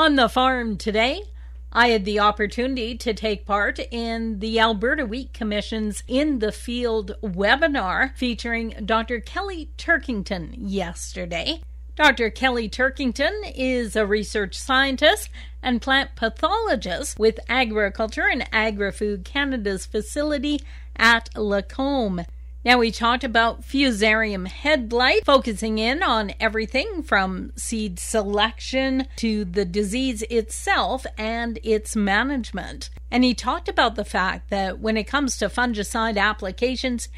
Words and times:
On 0.00 0.16
the 0.16 0.30
farm 0.30 0.78
today, 0.78 1.24
I 1.74 1.88
had 1.88 2.06
the 2.06 2.20
opportunity 2.20 2.96
to 2.96 3.12
take 3.12 3.44
part 3.44 3.78
in 3.90 4.38
the 4.38 4.58
Alberta 4.58 5.04
Wheat 5.04 5.34
Commission's 5.34 6.02
In 6.08 6.38
the 6.38 6.52
Field 6.52 7.16
webinar 7.22 8.16
featuring 8.16 8.70
Dr. 8.86 9.20
Kelly 9.20 9.68
Turkington 9.76 10.54
yesterday. 10.56 11.60
Dr. 11.96 12.30
Kelly 12.30 12.66
Turkington 12.66 13.52
is 13.54 13.94
a 13.94 14.06
research 14.06 14.56
scientist 14.56 15.28
and 15.62 15.82
plant 15.82 16.16
pathologist 16.16 17.18
with 17.18 17.38
Agriculture 17.46 18.26
and 18.26 18.48
Agri-Food 18.54 19.26
Canada's 19.26 19.84
facility 19.84 20.62
at 20.96 21.28
Lacombe. 21.36 22.24
Now, 22.62 22.76
we 22.76 22.90
talked 22.90 23.24
about 23.24 23.62
Fusarium 23.62 24.46
head 24.46 24.86
blight, 24.86 25.24
focusing 25.24 25.78
in 25.78 26.02
on 26.02 26.34
everything 26.38 27.02
from 27.02 27.52
seed 27.56 27.98
selection 27.98 29.06
to 29.16 29.46
the 29.46 29.64
disease 29.64 30.20
itself 30.28 31.06
and 31.16 31.58
its 31.62 31.96
management. 31.96 32.90
And 33.10 33.24
he 33.24 33.32
talked 33.32 33.70
about 33.70 33.94
the 33.94 34.04
fact 34.04 34.50
that 34.50 34.78
when 34.78 34.98
it 34.98 35.04
comes 35.04 35.38
to 35.38 35.48
fungicide 35.48 36.18
applications, 36.18 37.08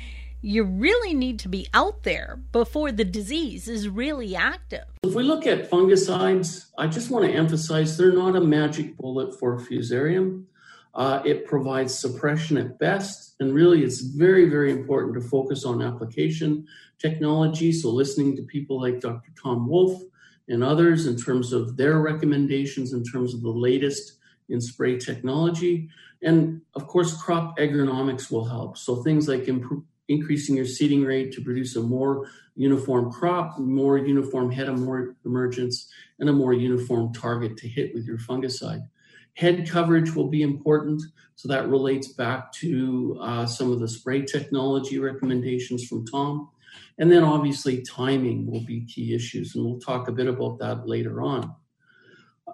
you 0.42 0.62
really 0.62 1.12
need 1.12 1.41
to 1.41 1.48
be 1.48 1.66
out 1.74 2.05
there 2.05 2.38
before 2.52 2.92
the 2.92 3.05
disease 3.05 3.66
is 3.66 3.88
really 3.88 4.36
active. 4.36 4.84
If 5.02 5.14
we 5.14 5.24
look 5.24 5.45
at 5.48 5.69
fungicides, 5.69 6.66
I 6.78 6.86
just 6.86 7.11
want 7.11 7.24
to 7.24 7.33
emphasize 7.33 7.97
they're 7.97 8.12
not 8.12 8.36
a 8.36 8.41
magic 8.41 8.97
bullet 8.97 9.36
for 9.41 9.59
Fusarium. 9.59 10.45
Uh, 10.95 11.23
it 11.24 11.46
provides 11.46 11.98
suppression 11.98 12.59
at 12.59 12.78
best, 12.78 13.34
and 13.41 13.55
really 13.55 13.83
it's 13.83 14.00
very, 14.00 14.48
very 14.48 14.70
important 14.70 15.14
to 15.14 15.20
focus 15.20 15.64
on 15.64 15.80
application 15.80 16.66
technology. 16.98 17.73
So, 17.73 17.91
listening 17.91 18.37
to 18.37 18.42
people 18.42 18.80
like 18.80 19.00
Dr. 19.00 19.33
Tom 19.42 19.66
Wolf 19.69 20.02
and 20.48 20.62
others 20.62 21.06
in 21.06 21.16
terms 21.16 21.52
of 21.52 21.77
their 21.77 22.00
recommendations 22.00 22.92
in 22.92 23.05
terms 23.05 23.33
of 23.33 23.41
the 23.42 23.50
latest 23.50 24.19
in 24.50 24.60
spray 24.60 24.98
technology. 24.98 25.88
And 26.23 26.61
of 26.75 26.86
course, 26.86 27.17
crop 27.20 27.58
agronomics 27.58 28.30
will 28.30 28.45
help. 28.45 28.77
So, 28.77 29.02
things 29.02 29.28
like 29.28 29.48
improve, 29.48 29.84
increasing 30.08 30.56
your 30.56 30.67
seeding 30.67 31.05
rate 31.05 31.33
to 31.33 31.41
produce 31.41 31.74
a 31.77 31.83
more 31.83 32.28
uniform 32.55 33.11
crop, 33.11 33.58
more 33.58 33.98
uniform 33.98 34.50
head 34.50 34.69
emergence, 34.69 35.91
and 36.19 36.28
a 36.28 36.33
more 36.33 36.52
uniform 36.52 37.14
target 37.14 37.56
to 37.56 37.69
hit 37.69 37.95
with 37.95 38.05
your 38.05 38.19
fungicide. 38.19 38.86
Head 39.34 39.69
coverage 39.69 40.14
will 40.14 40.28
be 40.28 40.42
important. 40.42 41.02
So 41.36 41.48
that 41.48 41.69
relates 41.69 42.08
back 42.08 42.52
to 42.55 43.19
uh, 43.20 43.47
some 43.47 43.72
of 43.72 43.80
the 43.80 43.89
spray 43.89 44.22
technology 44.22 44.98
recommendations 44.98 45.86
from 45.86 46.06
Tom. 46.06 46.50
And 46.98 47.11
then 47.11 47.24
obviously 47.24 47.83
timing 47.83 48.47
will 48.47 48.64
be 48.64 48.84
key 48.84 49.14
issues. 49.14 49.55
And 49.55 49.64
we'll 49.64 49.80
talk 49.80 50.08
a 50.08 50.12
bit 50.12 50.27
about 50.27 50.58
that 50.58 50.86
later 50.86 51.22
on. 51.22 51.55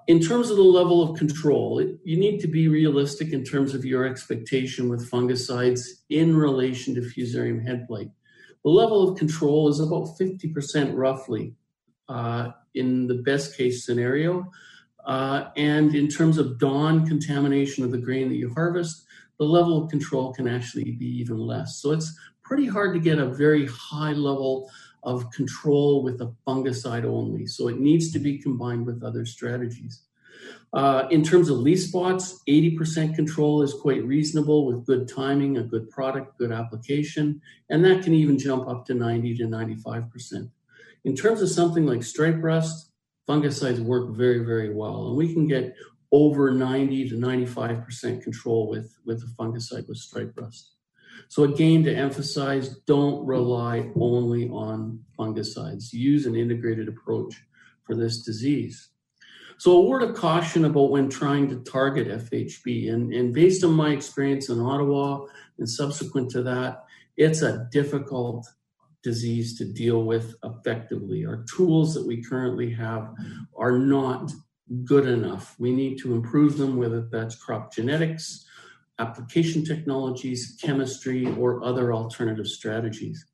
In 0.06 0.20
terms 0.20 0.50
of 0.50 0.56
the 0.56 0.62
level 0.62 1.02
of 1.02 1.18
control, 1.18 1.82
you 2.04 2.16
need 2.16 2.40
to 2.40 2.48
be 2.48 2.68
realistic 2.68 3.32
in 3.32 3.44
terms 3.44 3.74
of 3.74 3.84
your 3.84 4.06
expectation 4.06 4.88
with 4.88 5.10
fungicides 5.10 5.80
in 6.08 6.36
relation 6.36 6.94
to 6.94 7.00
fusarium 7.00 7.66
head 7.66 7.86
blight. 7.86 8.10
The 8.64 8.70
level 8.70 9.08
of 9.08 9.18
control 9.18 9.68
is 9.68 9.80
about 9.80 10.16
50% 10.18 10.92
roughly 10.94 11.54
uh, 12.08 12.50
in 12.74 13.06
the 13.06 13.16
best 13.16 13.56
case 13.56 13.84
scenario. 13.84 14.50
Uh, 15.08 15.48
and 15.56 15.94
in 15.94 16.06
terms 16.06 16.36
of 16.36 16.58
DON 16.58 17.06
contamination 17.06 17.82
of 17.82 17.90
the 17.90 17.98
grain 17.98 18.28
that 18.28 18.36
you 18.36 18.52
harvest, 18.52 19.06
the 19.38 19.44
level 19.44 19.82
of 19.82 19.90
control 19.90 20.34
can 20.34 20.46
actually 20.46 20.92
be 20.92 21.06
even 21.06 21.38
less. 21.38 21.80
So 21.80 21.92
it's 21.92 22.14
pretty 22.42 22.66
hard 22.66 22.92
to 22.92 23.00
get 23.00 23.18
a 23.18 23.26
very 23.26 23.66
high 23.66 24.12
level 24.12 24.70
of 25.02 25.30
control 25.30 26.02
with 26.02 26.20
a 26.20 26.34
fungicide 26.46 27.04
only. 27.04 27.46
So 27.46 27.68
it 27.68 27.80
needs 27.80 28.12
to 28.12 28.18
be 28.18 28.36
combined 28.36 28.84
with 28.84 29.02
other 29.02 29.24
strategies. 29.24 30.02
Uh, 30.74 31.04
in 31.10 31.22
terms 31.22 31.48
of 31.48 31.56
leaf 31.56 31.80
spots, 31.80 32.42
80% 32.46 33.14
control 33.14 33.62
is 33.62 33.72
quite 33.72 34.04
reasonable 34.04 34.66
with 34.66 34.84
good 34.84 35.08
timing, 35.08 35.56
a 35.56 35.62
good 35.62 35.88
product, 35.88 36.36
good 36.36 36.52
application, 36.52 37.40
and 37.70 37.82
that 37.86 38.02
can 38.02 38.12
even 38.12 38.38
jump 38.38 38.68
up 38.68 38.84
to 38.86 38.94
90 38.94 39.38
to 39.38 39.44
95%. 39.44 40.50
In 41.04 41.16
terms 41.16 41.41
of 41.41 41.48
something 41.48 41.86
like 41.86 42.02
stripe 42.02 42.42
rust, 42.42 42.91
fungicides 43.28 43.78
work 43.78 44.16
very, 44.16 44.41
very 44.44 44.75
well. 44.75 45.09
And 45.09 45.16
we 45.16 45.33
can 45.33 45.47
get 45.47 45.75
over 46.11 46.50
90 46.50 47.11
to 47.11 47.16
95% 47.16 48.22
control 48.22 48.69
with, 48.69 48.97
with 49.05 49.22
a 49.22 49.43
fungicide 49.43 49.87
with 49.89 49.99
stripe 49.99 50.33
rust. 50.37 50.72
So 51.28 51.44
again, 51.44 51.84
to 51.84 51.94
emphasize, 51.94 52.77
don't 52.87 53.27
rely 53.27 53.91
only 53.97 54.49
on 54.49 55.00
fungicides. 55.19 55.93
Use 55.93 56.25
an 56.25 56.34
integrated 56.34 56.89
approach 56.89 57.34
for 57.84 57.94
this 57.94 58.22
disease. 58.22 58.91
So 59.59 59.72
a 59.72 59.89
word 59.89 60.03
of 60.03 60.15
caution 60.15 60.65
about 60.65 60.91
when 60.91 61.10
trying 61.10 61.49
to 61.49 61.56
target 61.71 62.09
FHB. 62.09 62.93
And, 62.93 63.12
and 63.12 63.34
based 63.34 63.65
on 63.65 63.72
my 63.72 63.91
experience 63.91 64.49
in 64.49 64.60
Ottawa 64.60 65.27
and 65.59 65.69
subsequent 65.69 66.31
to 66.31 66.43
that, 66.45 66.84
it's 67.16 67.43
a 67.43 67.69
difficult 67.72 68.47
disease 69.03 69.56
to 69.59 69.64
deal 69.64 70.04
with 70.04 70.34
effectively. 70.44 71.25
Our 71.25 71.44
tools 71.44 71.94
that 71.94 72.06
we 72.06 72.22
currently 72.22 72.72
have 72.75 73.14
are 73.56 73.78
not 73.78 74.32
good 74.84 75.06
enough. 75.06 75.54
We 75.59 75.72
need 75.72 75.98
to 75.98 76.14
improve 76.14 76.59
them, 76.59 76.76
whether 76.76 77.03
that's 77.03 77.36
crop 77.36 77.72
genetics, 77.72 78.47
application 78.98 79.64
technologies, 79.64 80.59
chemistry, 80.60 81.26
or 81.38 81.64
other 81.64 81.92
alternative 81.92 82.47
strategies. 82.47 83.25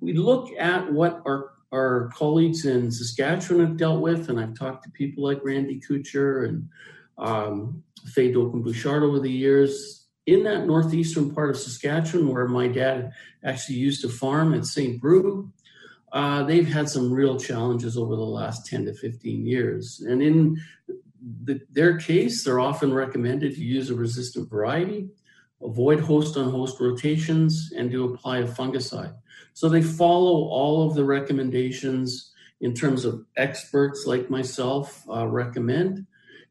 We 0.00 0.14
look 0.14 0.50
at 0.58 0.92
what 0.92 1.22
our 1.26 1.52
our 1.72 2.10
colleagues 2.14 2.64
in 2.64 2.90
Saskatchewan 2.92 3.66
have 3.66 3.76
dealt 3.76 4.00
with, 4.00 4.30
and 4.30 4.38
I've 4.38 4.54
talked 4.54 4.84
to 4.84 4.90
people 4.90 5.24
like 5.24 5.40
Randy 5.42 5.80
Kutcher 5.80 6.48
and 6.48 6.68
um, 7.18 7.82
Faye 8.06 8.32
Dokken-Bouchard 8.32 9.02
over 9.02 9.18
the 9.18 9.30
years 9.30 10.05
in 10.26 10.42
that 10.42 10.66
northeastern 10.66 11.32
part 11.32 11.50
of 11.50 11.56
Saskatchewan, 11.56 12.28
where 12.28 12.48
my 12.48 12.68
dad 12.68 13.12
actually 13.44 13.76
used 13.76 14.02
to 14.02 14.08
farm 14.08 14.52
at 14.54 14.66
St. 14.66 15.00
Brieux, 15.00 15.50
uh, 16.12 16.42
they've 16.42 16.68
had 16.68 16.88
some 16.88 17.12
real 17.12 17.38
challenges 17.38 17.96
over 17.96 18.16
the 18.16 18.22
last 18.22 18.66
10 18.66 18.86
to 18.86 18.94
15 18.94 19.46
years. 19.46 20.02
And 20.06 20.22
in 20.22 20.60
the, 21.44 21.60
their 21.70 21.98
case, 21.98 22.44
they're 22.44 22.60
often 22.60 22.92
recommended 22.92 23.54
to 23.54 23.64
use 23.64 23.90
a 23.90 23.94
resistant 23.94 24.50
variety, 24.50 25.08
avoid 25.62 26.00
host 26.00 26.36
on 26.36 26.50
host 26.50 26.80
rotations, 26.80 27.72
and 27.76 27.90
to 27.90 28.04
apply 28.04 28.38
a 28.38 28.46
fungicide. 28.46 29.14
So 29.52 29.68
they 29.68 29.82
follow 29.82 30.48
all 30.48 30.88
of 30.88 30.94
the 30.94 31.04
recommendations 31.04 32.32
in 32.60 32.74
terms 32.74 33.04
of 33.04 33.24
experts 33.36 34.04
like 34.06 34.30
myself 34.30 35.04
uh, 35.08 35.26
recommend 35.26 36.06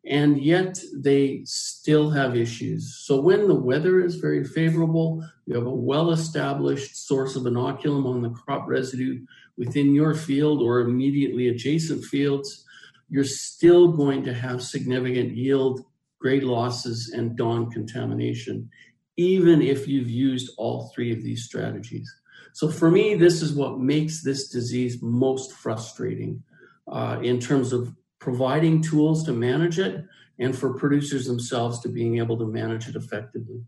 and 0.07 0.39
yet 0.39 0.79
they 0.93 1.41
still 1.45 2.11
have 2.11 2.35
issues. 2.35 3.01
So 3.05 3.19
when 3.19 3.47
the 3.47 3.55
weather 3.55 4.03
is 4.03 4.15
very 4.15 4.43
favorable, 4.43 5.27
you 5.45 5.55
have 5.55 5.65
a 5.65 5.75
well-established 5.75 6.95
source 7.07 7.35
of 7.35 7.43
inoculum 7.43 8.05
on 8.05 8.21
the 8.21 8.29
crop 8.29 8.67
residue 8.67 9.25
within 9.57 9.95
your 9.95 10.13
field 10.13 10.61
or 10.61 10.81
immediately 10.81 11.47
adjacent 11.47 12.03
fields, 12.03 12.65
you're 13.09 13.23
still 13.23 13.91
going 13.91 14.23
to 14.23 14.33
have 14.33 14.61
significant 14.61 15.35
yield, 15.35 15.85
grade 16.19 16.43
losses, 16.43 17.11
and 17.15 17.35
DON 17.35 17.71
contamination, 17.71 18.69
even 19.17 19.61
if 19.61 19.87
you've 19.87 20.09
used 20.09 20.51
all 20.57 20.91
three 20.93 21.11
of 21.11 21.23
these 21.23 21.45
strategies. 21.45 22.11
So 22.53 22.69
for 22.69 22.91
me, 22.91 23.15
this 23.15 23.41
is 23.41 23.53
what 23.53 23.79
makes 23.79 24.23
this 24.23 24.49
disease 24.49 25.01
most 25.01 25.51
frustrating 25.53 26.43
uh, 26.91 27.19
in 27.21 27.39
terms 27.39 27.73
of 27.73 27.93
providing 28.25 28.81
tools 28.81 29.23
to 29.23 29.31
manage 29.31 29.77
it, 29.77 30.03
and 30.39 30.57
for 30.57 30.73
producers 30.73 31.27
themselves 31.27 31.79
to 31.79 31.87
being 31.87 32.17
able 32.17 32.35
to 32.39 32.47
manage 32.47 32.89
it 32.89 32.95
effectively. 32.95 33.61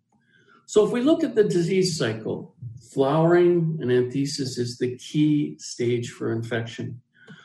So, 0.66 0.84
if 0.84 0.92
we 0.92 1.02
look 1.02 1.24
at 1.24 1.36
the 1.36 1.44
disease 1.44 1.96
cycle, 1.96 2.56
flowering 2.92 3.78
and 3.80 3.92
anthesis 3.92 4.58
is 4.58 4.80
the 4.80 4.98
key 4.98 5.58
stage 5.60 6.10
for 6.10 6.32
infection. 6.32 7.00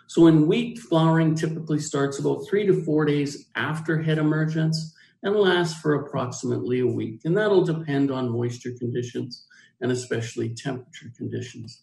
So, 0.07 0.27
in 0.27 0.49
wheat, 0.49 0.79
flowering 0.79 1.35
typically 1.35 1.81
starts 1.81 2.19
about 2.19 2.47
three 2.49 2.67
to 2.67 2.83
four 2.83 3.05
days 3.05 3.51
after 3.57 4.01
head 4.01 4.17
emergence 4.17 4.95
and 5.23 5.37
lasts 5.37 5.79
for 5.83 5.95
approximately 5.95 6.81
a 6.81 6.87
week. 6.87 7.21
And 7.27 7.37
that'll 7.37 7.65
depend 7.75 8.11
on 8.11 8.33
moisture 8.33 8.73
conditions 8.79 9.45
and 9.83 9.93
especially 9.93 10.49
temperature 10.55 11.13
conditions. 11.15 11.83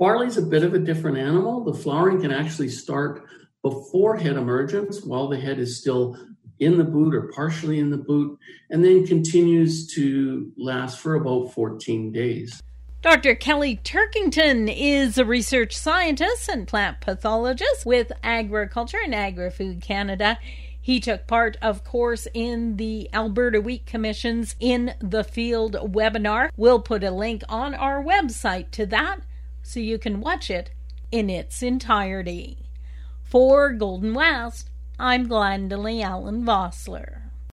Barley 0.00 0.26
is 0.26 0.36
a 0.36 0.42
bit 0.42 0.64
of 0.64 0.74
a 0.74 0.78
different 0.78 1.16
animal. 1.16 1.64
The 1.64 1.72
flowering 1.72 2.20
can 2.20 2.32
actually 2.32 2.68
start 2.68 3.24
before 3.70 4.16
head 4.16 4.36
emergence 4.36 5.02
while 5.02 5.26
the 5.26 5.36
head 5.36 5.58
is 5.58 5.80
still 5.80 6.16
in 6.60 6.78
the 6.78 6.84
boot 6.84 7.12
or 7.12 7.32
partially 7.34 7.80
in 7.80 7.90
the 7.90 7.96
boot, 7.96 8.38
and 8.70 8.84
then 8.84 9.04
continues 9.04 9.92
to 9.92 10.52
last 10.56 11.00
for 11.00 11.16
about 11.16 11.52
14 11.52 12.12
days. 12.12 12.62
Dr. 13.02 13.34
Kelly 13.34 13.80
Turkington 13.82 14.72
is 14.74 15.18
a 15.18 15.24
research 15.24 15.76
scientist 15.76 16.48
and 16.48 16.66
plant 16.68 17.00
pathologist 17.00 17.84
with 17.84 18.12
Agriculture 18.22 19.00
and 19.04 19.14
Agri-Food 19.14 19.80
Canada. 19.80 20.38
He 20.80 21.00
took 21.00 21.26
part, 21.26 21.56
of 21.60 21.82
course, 21.82 22.28
in 22.32 22.76
the 22.76 23.10
Alberta 23.12 23.60
Wheat 23.60 23.84
Commission's 23.84 24.54
In 24.60 24.94
the 25.00 25.24
Field 25.24 25.74
webinar. 25.74 26.50
We'll 26.56 26.80
put 26.80 27.02
a 27.02 27.10
link 27.10 27.42
on 27.48 27.74
our 27.74 28.02
website 28.02 28.70
to 28.72 28.86
that 28.86 29.18
so 29.62 29.80
you 29.80 29.98
can 29.98 30.20
watch 30.20 30.50
it 30.50 30.70
in 31.10 31.28
its 31.28 31.62
entirety. 31.62 32.65
For 33.28 33.72
Golden 33.72 34.14
West, 34.14 34.70
I'm 35.00 35.28
Glendalee 35.28 36.00
Allen 36.00 36.44
Vossler. 36.44 37.25